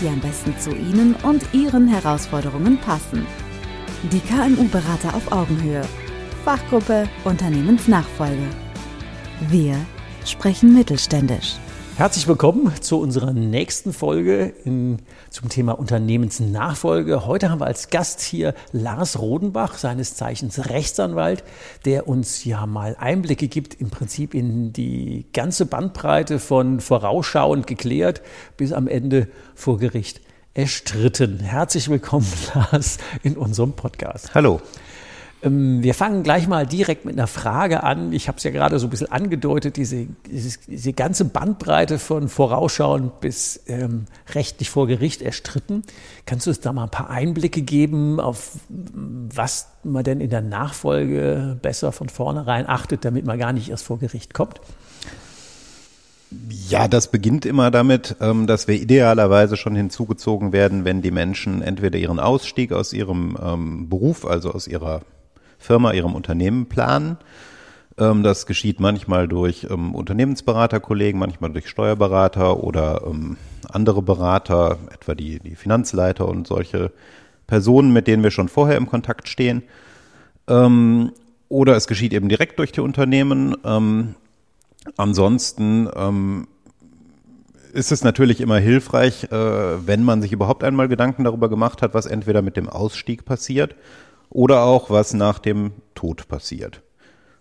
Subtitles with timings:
[0.00, 3.26] die am besten zu Ihnen und Ihren Herausforderungen passen.
[4.12, 5.82] Die KMU-Berater auf Augenhöhe.
[6.44, 8.48] Fachgruppe Unternehmensnachfolge.
[9.48, 9.76] Wir
[10.24, 11.56] sprechen mittelständisch.
[11.98, 14.98] Herzlich willkommen zu unserer nächsten Folge in,
[15.30, 17.26] zum Thema Unternehmensnachfolge.
[17.26, 21.42] Heute haben wir als Gast hier Lars Rodenbach, seines Zeichens Rechtsanwalt,
[21.86, 28.22] der uns ja mal Einblicke gibt im Prinzip in die ganze Bandbreite von vorausschauend geklärt
[28.56, 29.26] bis am Ende
[29.56, 30.20] vor Gericht
[30.54, 31.40] erstritten.
[31.40, 34.36] Herzlich willkommen, Lars, in unserem Podcast.
[34.36, 34.60] Hallo.
[35.42, 38.12] Ähm, wir fangen gleich mal direkt mit einer Frage an.
[38.12, 43.12] Ich habe es ja gerade so ein bisschen angedeutet, diese, diese, ganze Bandbreite von Vorausschauen
[43.20, 45.82] bis ähm, rechtlich vor Gericht erstritten.
[46.26, 50.42] Kannst du uns da mal ein paar Einblicke geben, auf was man denn in der
[50.42, 54.60] Nachfolge besser von vornherein achtet, damit man gar nicht erst vor Gericht kommt?
[56.68, 61.62] Ja, das beginnt immer damit, ähm, dass wir idealerweise schon hinzugezogen werden, wenn die Menschen
[61.62, 65.00] entweder ihren Ausstieg aus ihrem ähm, Beruf, also aus ihrer
[65.58, 67.18] Firma, ihrem Unternehmen planen.
[67.98, 73.36] Ähm, das geschieht manchmal durch ähm, Unternehmensberaterkollegen, manchmal durch Steuerberater oder ähm,
[73.68, 76.92] andere Berater, etwa die, die Finanzleiter und solche
[77.46, 79.62] Personen, mit denen wir schon vorher im Kontakt stehen.
[80.46, 83.54] Oder es geschieht eben direkt durch die Unternehmen.
[84.96, 85.88] Ansonsten
[87.72, 91.94] ist es natürlich immer hilfreich, äh, wenn man sich überhaupt einmal Gedanken darüber gemacht hat,
[91.94, 93.74] was entweder mit dem Ausstieg passiert
[94.30, 96.82] oder auch was nach dem Tod passiert.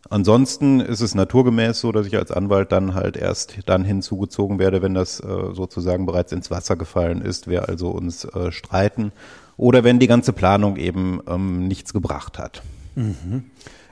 [0.09, 4.81] Ansonsten ist es naturgemäß so, dass ich als Anwalt dann halt erst dann hinzugezogen werde,
[4.81, 9.11] wenn das äh, sozusagen bereits ins Wasser gefallen ist, wir also uns äh, streiten
[9.57, 12.61] oder wenn die ganze Planung eben ähm, nichts gebracht hat.
[12.95, 13.45] Mhm.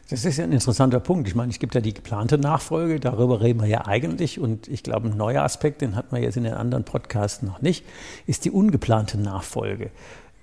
[0.10, 1.28] Das ist ja ein interessanter Punkt.
[1.28, 4.40] Ich meine, es gibt ja die geplante Nachfolge, darüber reden wir ja eigentlich.
[4.40, 7.60] Und ich glaube, ein neuer Aspekt, den hat man jetzt in den anderen Podcasts noch
[7.62, 7.84] nicht,
[8.28, 9.90] ist die ungeplante Nachfolge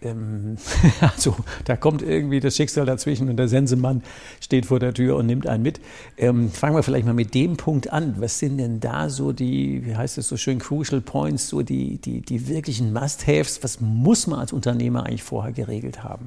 [0.04, 0.56] ähm,
[1.00, 4.02] also da kommt irgendwie das Schicksal dazwischen und der Sensemann
[4.40, 5.80] steht vor der Tür und nimmt einen mit.
[6.16, 8.16] Ähm, fangen wir vielleicht mal mit dem Punkt an.
[8.18, 11.98] Was sind denn da so die, wie heißt es so schön, Crucial Points, so die,
[11.98, 13.62] die, die wirklichen Must-Haves?
[13.62, 16.26] Was muss man als Unternehmer eigentlich vorher geregelt haben?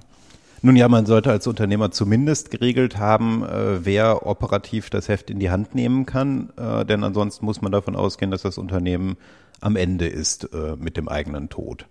[0.62, 5.40] Nun ja, man sollte als Unternehmer zumindest geregelt haben, äh, wer operativ das Heft in
[5.40, 9.18] die Hand nehmen kann, äh, denn ansonsten muss man davon ausgehen, dass das Unternehmen
[9.62, 11.86] am Ende ist äh, mit dem eigenen Tod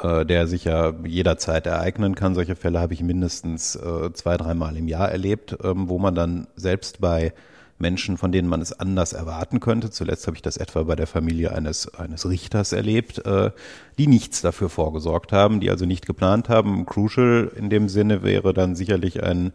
[0.00, 2.34] äh, der sich ja jederzeit ereignen kann.
[2.34, 6.46] Solche Fälle habe ich mindestens äh, zwei, dreimal im Jahr erlebt, ähm, wo man dann
[6.56, 7.32] selbst bei
[7.78, 9.90] Menschen, von denen man es anders erwarten könnte.
[9.90, 13.50] Zuletzt habe ich das etwa bei der Familie eines, eines Richters erlebt, äh,
[13.98, 16.86] die nichts dafür vorgesorgt haben, die also nicht geplant haben.
[16.86, 19.52] Crucial in dem Sinne wäre dann sicherlich ein,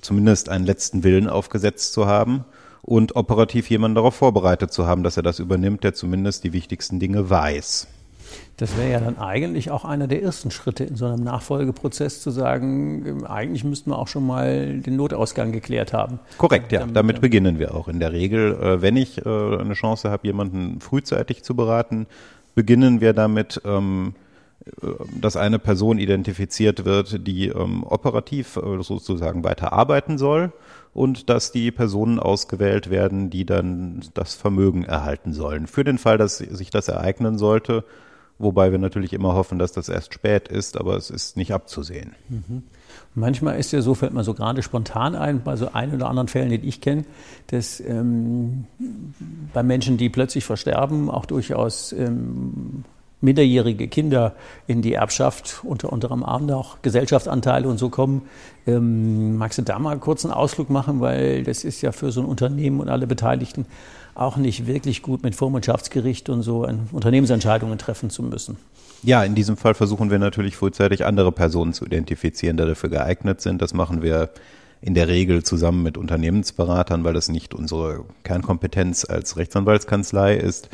[0.00, 2.44] zumindest einen letzten Willen aufgesetzt zu haben
[2.82, 6.98] und operativ jemanden darauf vorbereitet zu haben, dass er das übernimmt, der zumindest die wichtigsten
[6.98, 7.86] Dinge weiß.
[8.58, 12.30] Das wäre ja dann eigentlich auch einer der ersten Schritte in so einem Nachfolgeprozess zu
[12.30, 16.18] sagen, eigentlich müssten wir auch schon mal den Notausgang geklärt haben.
[16.38, 16.80] Korrekt, ja.
[16.80, 18.54] Damit, damit beginnen wir auch in der Regel.
[18.54, 22.06] Äh, wenn ich äh, eine Chance habe, jemanden frühzeitig zu beraten,
[22.56, 24.14] beginnen wir damit, ähm,
[24.66, 24.88] äh,
[25.20, 30.52] dass eine Person identifiziert wird, die ähm, operativ sozusagen weiter arbeiten soll
[30.94, 35.68] und dass die Personen ausgewählt werden, die dann das Vermögen erhalten sollen.
[35.68, 37.84] Für den Fall, dass sich das ereignen sollte,
[38.38, 42.14] wobei wir natürlich immer hoffen, dass das erst spät ist, aber es ist nicht abzusehen.
[42.28, 42.62] Mhm.
[43.14, 46.28] Manchmal ist ja so, fällt mir so gerade spontan ein, bei so ein oder anderen
[46.28, 47.04] Fällen, die ich kenne,
[47.48, 48.66] dass ähm,
[49.52, 52.84] bei Menschen, die plötzlich versterben, auch durchaus ähm,
[53.20, 54.34] minderjährige Kinder
[54.66, 58.22] in die Erbschaft, unter anderem auch Gesellschaftsanteile und so kommen.
[58.66, 62.20] Ähm, magst du da mal kurz einen Ausflug machen, weil das ist ja für so
[62.20, 63.66] ein Unternehmen und alle Beteiligten
[64.14, 68.56] auch nicht wirklich gut mit Vormundschaftsgericht und so Unternehmensentscheidungen treffen zu müssen.
[69.02, 73.40] Ja, in diesem Fall versuchen wir natürlich frühzeitig andere Personen zu identifizieren, die dafür geeignet
[73.40, 73.62] sind.
[73.62, 74.30] Das machen wir
[74.80, 80.68] in der Regel zusammen mit Unternehmensberatern, weil das nicht unsere Kernkompetenz als Rechtsanwaltskanzlei ist.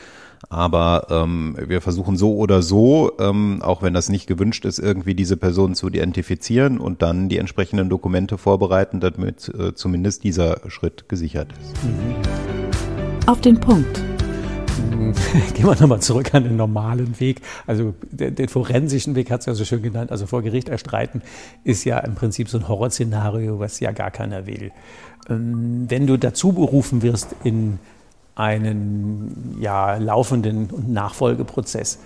[0.48, 5.14] Aber ähm, wir versuchen so oder so, ähm, auch wenn das nicht gewünscht ist, irgendwie
[5.14, 11.08] diese Personen zu identifizieren und dann die entsprechenden Dokumente vorbereiten, damit äh, zumindest dieser Schritt
[11.08, 11.84] gesichert ist.
[11.84, 13.26] Mhm.
[13.26, 14.02] Auf den Punkt.
[15.54, 17.40] Gehen wir nochmal zurück an den normalen Weg.
[17.66, 20.10] Also den, den forensischen Weg hat es ja so schön genannt.
[20.10, 21.22] Also vor Gericht erstreiten
[21.62, 24.72] ist ja im Prinzip so ein Horrorszenario, was ja gar keiner will.
[25.28, 27.78] Ähm, wenn du dazu berufen wirst in
[28.34, 31.98] einen ja, laufenden Nachfolgeprozess,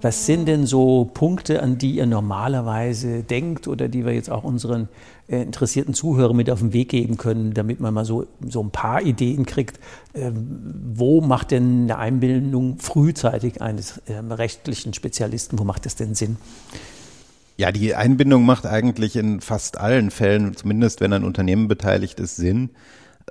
[0.00, 4.44] was sind denn so Punkte, an die ihr normalerweise denkt oder die wir jetzt auch
[4.44, 4.88] unseren
[5.28, 8.70] äh, interessierten Zuhörern mit auf den Weg geben können, damit man mal so, so ein
[8.70, 9.78] paar Ideen kriegt,
[10.12, 16.14] äh, wo macht denn eine Einbildung frühzeitig eines äh, rechtlichen Spezialisten, wo macht das denn
[16.14, 16.36] Sinn?
[17.56, 22.36] Ja, die Einbindung macht eigentlich in fast allen Fällen, zumindest wenn ein Unternehmen beteiligt ist,
[22.36, 22.70] Sinn.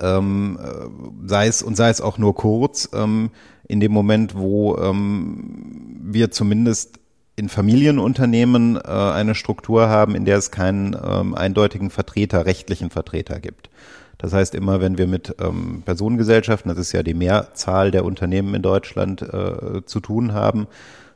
[0.00, 2.88] Ähm, äh, sei es und sei es auch nur kurz.
[2.92, 3.30] Ähm,
[3.66, 6.98] in dem Moment, wo ähm, wir zumindest
[7.36, 13.38] in Familienunternehmen äh, eine Struktur haben, in der es keinen ähm, eindeutigen Vertreter, rechtlichen Vertreter
[13.38, 13.70] gibt.
[14.16, 18.54] Das heißt, immer wenn wir mit ähm, Personengesellschaften, das ist ja die Mehrzahl der Unternehmen
[18.54, 20.66] in Deutschland, äh, zu tun haben,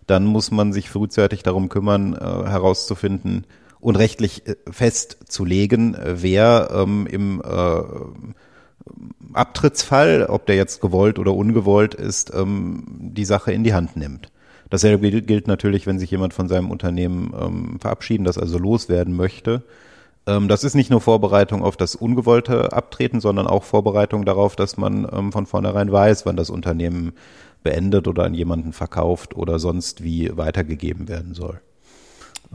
[0.07, 3.47] dann muss man sich frühzeitig darum kümmern, äh, herauszufinden
[3.81, 7.83] und rechtlich äh, festzulegen, wer ähm, im äh,
[9.33, 14.31] Abtrittsfall, ob der jetzt gewollt oder ungewollt ist, ähm, die Sache in die Hand nimmt.
[14.71, 19.63] Dasselbe gilt natürlich, wenn sich jemand von seinem Unternehmen ähm, verabschieden, das also loswerden möchte.
[20.27, 24.77] Ähm, das ist nicht nur Vorbereitung auf das ungewollte Abtreten, sondern auch Vorbereitung darauf, dass
[24.77, 27.13] man ähm, von vornherein weiß, wann das Unternehmen
[27.63, 31.61] beendet oder an jemanden verkauft oder sonst wie weitergegeben werden soll.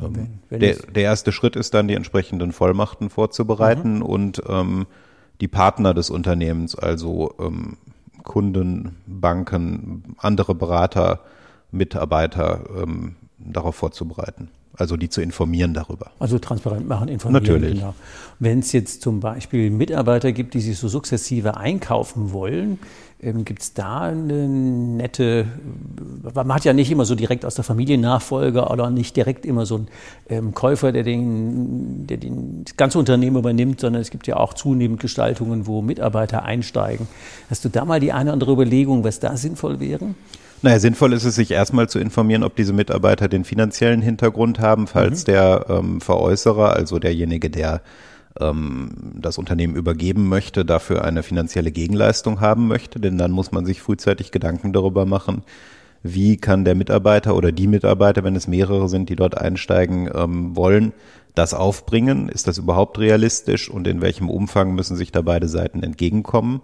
[0.02, 4.02] Ähm, wenn, wenn der, der, erste Schritt ist dann, die entsprechenden Vollmachten vorzubereiten mhm.
[4.04, 4.88] und ähm,
[5.42, 7.78] die Partner des Unternehmens, also ähm,
[8.24, 11.22] Kunden, Banken, andere Berater,
[11.72, 14.50] Mitarbeiter ähm, darauf vorzubereiten.
[14.76, 16.12] Also die zu informieren darüber.
[16.20, 17.44] Also transparent machen, informieren.
[17.44, 17.80] Natürlich.
[17.80, 17.96] Genau.
[18.38, 22.78] Wenn es jetzt zum Beispiel Mitarbeiter gibt, die sich so sukzessive einkaufen wollen,
[23.20, 25.46] ähm, gibt es da eine nette,
[26.34, 29.76] man hat ja nicht immer so direkt aus der Familiennachfolge oder nicht direkt immer so
[29.76, 29.88] einen
[30.30, 34.54] ähm, Käufer, der, den, der den, das ganze Unternehmen übernimmt, sondern es gibt ja auch
[34.54, 37.08] zunehmend Gestaltungen, wo Mitarbeiter einsteigen.
[37.50, 40.14] Hast du da mal die eine oder andere Überlegung, was da sinnvoll wäre?
[40.62, 44.88] Naja, sinnvoll ist es, sich erstmal zu informieren, ob diese Mitarbeiter den finanziellen Hintergrund haben,
[44.88, 45.32] falls mhm.
[45.32, 47.82] der ähm, Veräußerer, also derjenige, der
[48.40, 53.00] ähm, das Unternehmen übergeben möchte, dafür eine finanzielle Gegenleistung haben möchte.
[53.00, 55.44] Denn dann muss man sich frühzeitig Gedanken darüber machen,
[56.04, 60.56] wie kann der Mitarbeiter oder die Mitarbeiter, wenn es mehrere sind, die dort einsteigen ähm,
[60.56, 60.94] wollen,
[61.36, 62.30] das aufbringen?
[62.30, 66.62] Ist das überhaupt realistisch und in welchem Umfang müssen sich da beide Seiten entgegenkommen?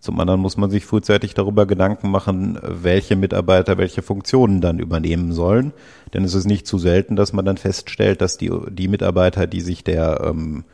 [0.00, 5.32] Zum anderen muss man sich frühzeitig darüber Gedanken machen, welche Mitarbeiter welche Funktionen dann übernehmen
[5.32, 5.72] sollen.
[6.14, 9.60] Denn es ist nicht zu selten, dass man dann feststellt, dass die, die Mitarbeiter, die
[9.60, 10.64] sich der ähm,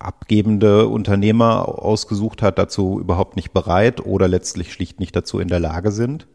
[0.00, 5.60] abgebende Unternehmer ausgesucht hat, dazu überhaupt nicht bereit oder letztlich schlicht nicht dazu in der
[5.60, 6.26] Lage sind.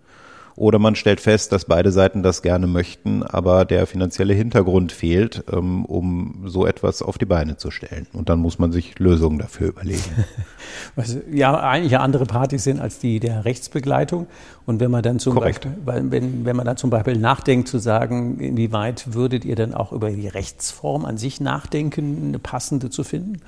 [0.57, 5.44] Oder man stellt fest, dass beide Seiten das gerne möchten, aber der finanzielle Hintergrund fehlt,
[5.52, 8.07] ähm, um so etwas auf die Beine zu stellen.
[8.13, 10.04] Und dann muss man sich Lösungen dafür überlegen.
[10.96, 14.28] Was ja eigentlich andere Partys sind als die der Rechtsbegleitung.
[14.66, 15.68] Und wenn man dann zum Korrekt.
[15.84, 19.92] Beispiel, wenn, wenn man dann zum Beispiel nachdenkt, zu sagen, inwieweit würdet ihr dann auch
[19.92, 23.42] über die Rechtsform an sich nachdenken, eine passende zu finden?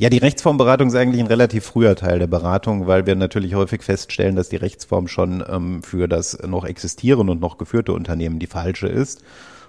[0.00, 3.82] Ja, die Rechtsformberatung ist eigentlich ein relativ früher Teil der Beratung, weil wir natürlich häufig
[3.82, 8.46] feststellen, dass die Rechtsform schon ähm, für das noch existierende und noch geführte Unternehmen die
[8.46, 9.24] falsche ist.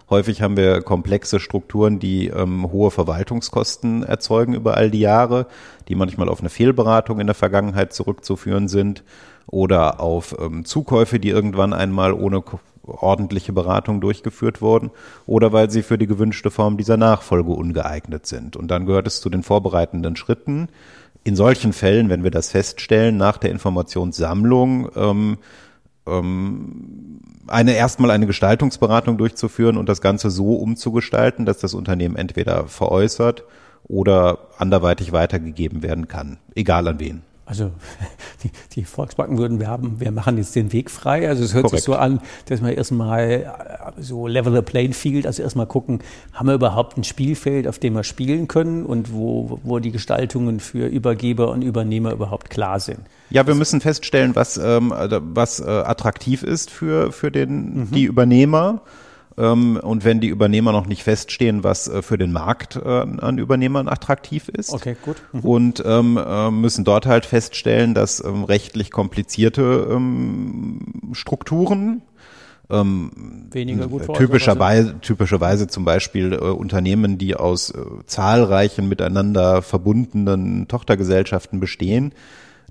[0.08, 5.48] Häufig haben wir komplexe Strukturen, die ähm, hohe Verwaltungskosten erzeugen über all die Jahre,
[5.88, 9.04] die manchmal auf eine Fehlberatung in der Vergangenheit zurückzuführen sind
[9.48, 12.44] oder auf ähm, Zukäufe, die irgendwann einmal ohne
[12.90, 14.92] ordentliche Beratung durchgeführt wurden
[15.26, 18.56] oder weil sie für die gewünschte Form dieser Nachfolge ungeeignet sind.
[18.56, 20.70] Und dann gehört es zu den vorbereitenden Schritten.
[21.24, 25.38] In solchen Fällen, wenn wir das feststellen, nach der Informationssammlung ähm,
[26.08, 32.68] ähm, eine erstmal eine Gestaltungsberatung durchzuführen und das Ganze so umzugestalten, dass das Unternehmen entweder
[32.68, 33.44] veräußert
[33.84, 37.29] oder anderweitig weitergegeben werden kann, egal an wen.
[37.50, 37.72] Also
[38.44, 41.28] die, die, Volksbanken würden werben, wir machen jetzt den Weg frei.
[41.28, 41.84] Also es hört Korrekt.
[41.84, 43.46] sich so an, dass wir erstmal äh,
[43.98, 46.00] so level the playing field, also erstmal gucken,
[46.32, 50.60] haben wir überhaupt ein Spielfeld, auf dem wir spielen können und wo, wo die Gestaltungen
[50.60, 53.00] für Übergeber und Übernehmer überhaupt klar sind.
[53.32, 57.92] Ja, wir müssen feststellen, was, ähm, was äh, attraktiv ist für, für den, mhm.
[57.92, 58.82] die Übernehmer
[59.40, 63.38] ähm, und wenn die Übernehmer noch nicht feststehen, was äh, für den Markt äh, an
[63.38, 64.74] Übernehmern attraktiv ist.
[64.74, 65.18] Okay, gut.
[65.32, 65.40] Mhm.
[65.40, 70.82] Und ähm, äh, müssen dort halt feststellen, dass ähm, rechtlich komplizierte ähm,
[71.14, 72.02] Strukturen
[72.70, 80.68] ähm, weniger gut typischerweise, typischerweise zum Beispiel äh, Unternehmen, die aus äh, zahlreichen miteinander verbundenen
[80.68, 82.14] Tochtergesellschaften bestehen,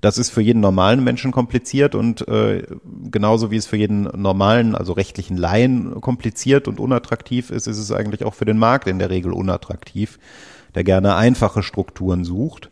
[0.01, 2.63] Das ist für jeden normalen Menschen kompliziert und äh,
[3.11, 7.91] genauso wie es für jeden normalen, also rechtlichen Laien kompliziert und unattraktiv ist, ist es
[7.91, 10.19] eigentlich auch für den Markt in der Regel unattraktiv,
[10.75, 12.69] der gerne einfache Strukturen sucht.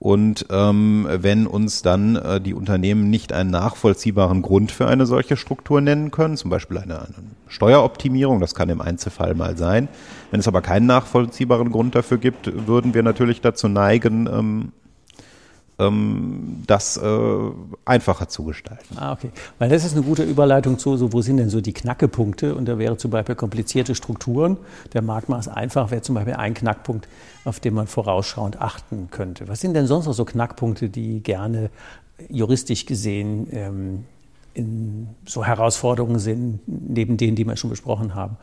[0.00, 5.36] Und ähm, wenn uns dann äh, die Unternehmen nicht einen nachvollziehbaren Grund für eine solche
[5.36, 7.14] Struktur nennen können, zum Beispiel eine, eine
[7.48, 9.88] Steueroptimierung, das kann im Einzelfall mal sein.
[10.30, 14.72] Wenn es aber keinen nachvollziehbaren Grund dafür gibt, würden wir natürlich dazu neigen, ähm,
[15.80, 17.00] ähm, das äh,
[17.84, 18.96] einfacher zu gestalten.
[18.96, 19.30] Ah, okay.
[19.58, 22.54] Weil das ist eine gute Überleitung zu, so, wo sind denn so die Knackepunkte?
[22.54, 24.58] Und da wäre zum Beispiel komplizierte Strukturen.
[24.92, 27.08] Der Marktmaß einfach wäre zum Beispiel ein Knackpunkt,
[27.44, 29.48] auf den man vorausschauend achten könnte.
[29.48, 31.70] Was sind denn sonst noch so Knackpunkte, die gerne
[32.28, 34.04] juristisch gesehen ähm,
[34.52, 38.36] in so Herausforderungen sind, neben denen, die wir schon besprochen haben?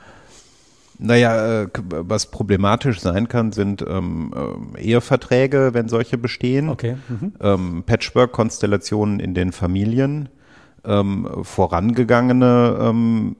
[0.99, 4.33] Naja, äh, was problematisch sein kann, sind ähm,
[4.75, 6.69] äh, Eheverträge, wenn solche bestehen.
[6.69, 6.97] Okay.
[7.07, 7.33] Mhm.
[7.39, 10.29] Ähm, Patchwork-Konstellationen in den Familien,
[10.83, 13.35] ähm, vorangegangene ähm,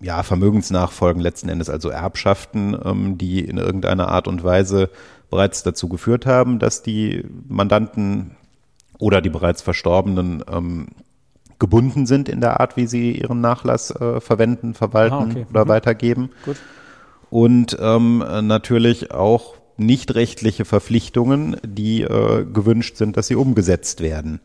[0.00, 4.90] ja, Vermögensnachfolgen letzten Endes, also Erbschaften, ähm, die in irgendeiner Art und Weise
[5.30, 8.32] bereits dazu geführt haben, dass die Mandanten
[8.98, 10.86] oder die bereits Verstorbenen ähm,
[11.58, 15.46] gebunden sind in der Art, wie sie ihren Nachlass äh, verwenden, verwalten Ah, okay.
[15.50, 15.68] oder Mhm.
[15.68, 16.56] weitergeben Gut.
[17.30, 24.40] Und ähm, natürlich auch nicht rechtliche Verpflichtungen, die äh, gewünscht sind, dass sie umgesetzt werden.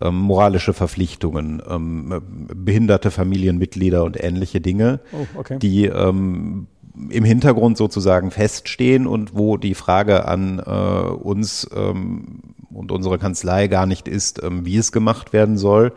[0.00, 2.22] Ähm, moralische Verpflichtungen, ähm,
[2.54, 5.58] behinderte Familienmitglieder und ähnliche Dinge, Oh, okay.
[5.58, 6.68] die ähm,
[7.10, 13.68] im Hintergrund sozusagen feststehen und wo die Frage an äh, uns ähm, und unsere Kanzlei
[13.68, 15.92] gar nicht ist, ähm, wie es gemacht werden soll,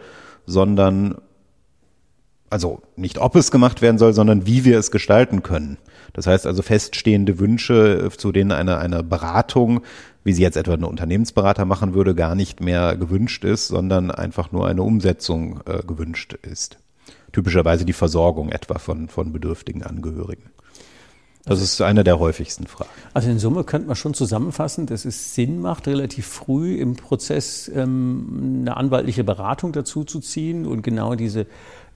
[0.45, 1.15] sondern
[2.51, 5.77] also nicht ob es gemacht werden soll, sondern wie wir es gestalten können.
[6.13, 9.81] Das heißt also feststehende Wünsche, äh, zu denen eine, eine Beratung,
[10.23, 14.51] wie sie jetzt etwa ein Unternehmensberater machen würde, gar nicht mehr gewünscht ist, sondern einfach
[14.51, 16.77] nur eine Umsetzung äh, gewünscht ist.
[17.31, 20.51] Typischerweise die Versorgung etwa von, von bedürftigen Angehörigen.
[21.45, 22.91] Das ist eine der häufigsten Fragen.
[23.13, 27.71] Also in Summe könnte man schon zusammenfassen, dass es Sinn macht, relativ früh im Prozess
[27.73, 31.47] ähm, eine anwaltliche Beratung dazu zu ziehen und genau diese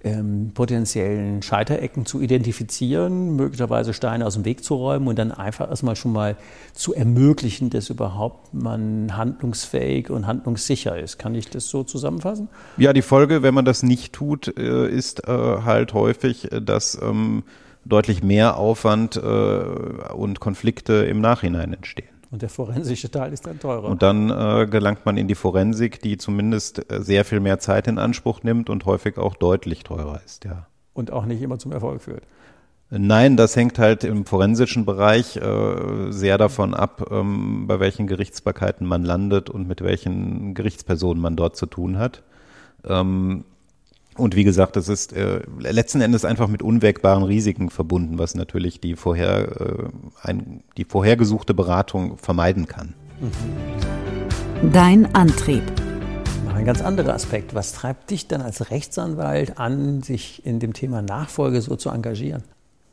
[0.05, 5.67] ähm, potenziellen Scheiterecken zu identifizieren, möglicherweise Steine aus dem Weg zu räumen und dann einfach
[5.67, 6.37] erstmal schon mal
[6.73, 11.17] zu ermöglichen, dass überhaupt man handlungsfähig und handlungssicher ist.
[11.17, 12.49] Kann ich das so zusammenfassen?
[12.77, 16.99] Ja, die Folge, wenn man das nicht tut, äh, ist äh, halt häufig, äh, dass
[17.01, 17.43] ähm,
[17.83, 22.14] deutlich mehr Aufwand und Konflikte im Nachhinein entstehen.
[22.31, 23.87] Und der forensische Teil ist dann teurer.
[23.87, 27.87] Und dann äh, gelangt man in die Forensik, die zumindest äh, sehr viel mehr Zeit
[27.87, 30.67] in Anspruch nimmt und häufig auch deutlich teurer ist, ja.
[30.93, 32.23] und auch nicht immer zum Erfolg führt.
[32.91, 38.85] Nein, das hängt halt im forensischen Bereich äh, sehr davon ab, ähm, bei welchen Gerichtsbarkeiten
[38.85, 42.21] man landet und mit welchen Gerichtspersonen man dort zu tun hat.
[42.83, 43.43] Ähm,
[44.17, 48.79] und wie gesagt, das ist äh, letzten Endes einfach mit unwägbaren Risiken verbunden, was natürlich
[48.79, 49.83] die vorher äh,
[50.21, 52.93] ein, die vorhergesuchte Beratung vermeiden kann.
[54.71, 55.63] Dein Antrieb.
[56.45, 57.53] Noch ein ganz anderer Aspekt.
[57.53, 62.43] Was treibt dich dann als Rechtsanwalt an, sich in dem Thema Nachfolge so zu engagieren?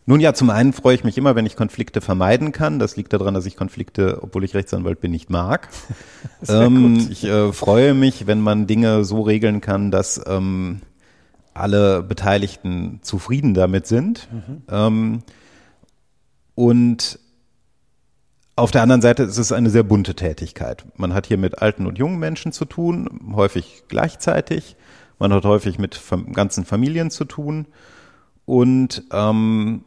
[0.05, 2.81] Nun ja, zum einen freue ich mich immer, wenn ich Konflikte vermeiden kann.
[2.81, 5.69] Das liegt daran, dass ich Konflikte, obwohl ich Rechtsanwalt bin, nicht mag.
[6.41, 7.11] Sehr ähm, gut.
[7.11, 10.81] ich äh, freue mich, wenn man Dinge so regeln kann, dass ähm,
[11.55, 14.29] alle Beteiligten zufrieden damit sind.
[14.69, 15.23] Ähm,
[16.55, 17.19] und
[18.55, 20.85] auf der anderen Seite ist es eine sehr bunte Tätigkeit.
[20.97, 24.77] Man hat hier mit alten und jungen Menschen zu tun, häufig gleichzeitig.
[25.19, 26.01] Man hat häufig mit
[26.33, 27.67] ganzen Familien zu tun.
[28.45, 29.85] Und ähm,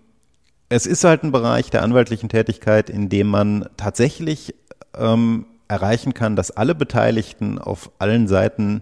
[0.69, 4.55] es ist halt ein Bereich der anwaltlichen Tätigkeit, in dem man tatsächlich
[4.95, 8.81] ähm, erreichen kann, dass alle Beteiligten auf allen Seiten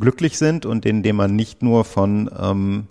[0.00, 2.86] glücklich sind und in dem man nicht nur von ähm,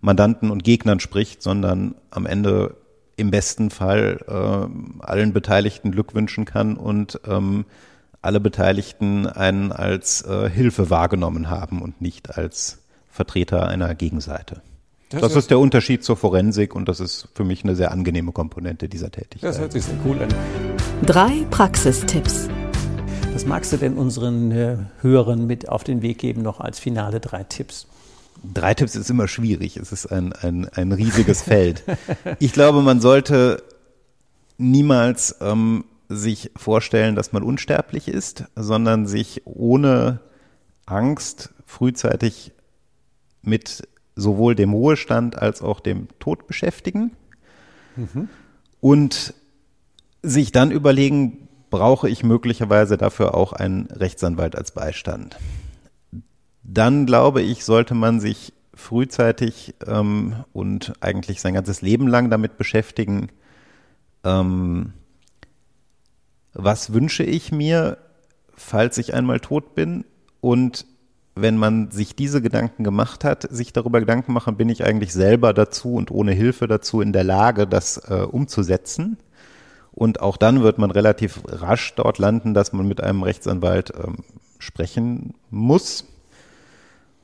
[0.00, 2.76] Mandanten und Gegnern spricht, sondern am Ende
[3.16, 7.66] im besten Fall ähm, allen Beteiligten Glück wünschen kann und ähm,
[8.22, 12.78] alle Beteiligten einen als äh, Hilfe wahrgenommen haben und nicht als
[13.10, 14.62] Vertreter einer Gegenseite.
[15.10, 18.88] Das, ist der Unterschied zur Forensik und das ist für mich eine sehr angenehme Komponente
[18.88, 19.42] dieser Tätigkeit.
[19.42, 20.28] Das hört sich sehr cool an.
[21.04, 22.48] Drei Praxistipps.
[23.40, 27.20] Was magst du denn unseren äh, Hörern mit auf den Weg geben, noch als finale
[27.20, 27.86] drei Tipps?
[28.44, 29.78] Drei Tipps ist immer schwierig.
[29.78, 31.82] Es ist ein, ein, ein riesiges Feld.
[32.38, 33.62] Ich glaube, man sollte
[34.58, 40.20] niemals ähm, sich vorstellen, dass man unsterblich ist, sondern sich ohne
[40.84, 42.52] Angst frühzeitig
[43.40, 47.12] mit sowohl dem Ruhestand als auch dem Tod beschäftigen
[48.82, 49.32] und
[50.22, 55.38] sich dann überlegen, brauche ich möglicherweise dafür auch einen Rechtsanwalt als Beistand.
[56.62, 62.58] dann glaube ich, sollte man sich frühzeitig ähm, und eigentlich sein ganzes Leben lang damit
[62.58, 63.28] beschäftigen,
[64.24, 64.92] ähm,
[66.52, 67.98] was wünsche ich mir,
[68.54, 70.04] falls ich einmal tot bin
[70.40, 70.86] und
[71.34, 75.54] wenn man sich diese Gedanken gemacht hat, sich darüber Gedanken machen, bin ich eigentlich selber
[75.54, 79.16] dazu und ohne Hilfe dazu in der Lage, das äh, umzusetzen.
[79.92, 84.18] Und auch dann wird man relativ rasch dort landen, dass man mit einem Rechtsanwalt ähm,
[84.58, 86.04] sprechen muss.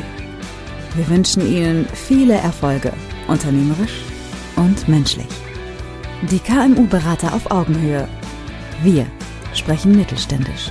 [0.95, 2.93] Wir wünschen Ihnen viele Erfolge,
[3.27, 4.03] unternehmerisch
[4.55, 5.25] und menschlich.
[6.29, 8.07] Die KMU-Berater auf Augenhöhe.
[8.83, 9.07] Wir
[9.53, 10.69] sprechen mittelständisch.